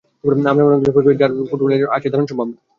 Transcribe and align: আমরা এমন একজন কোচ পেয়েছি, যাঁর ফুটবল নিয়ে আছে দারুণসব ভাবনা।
আমরা 0.43 0.61
এমন 0.63 0.73
একজন 0.77 0.91
কোচ 0.95 1.03
পেয়েছি, 1.05 1.19
যাঁর 1.21 1.31
ফুটবল 1.49 1.67
নিয়ে 1.69 1.93
আছে 1.95 2.07
দারুণসব 2.11 2.37
ভাবনা। 2.39 2.55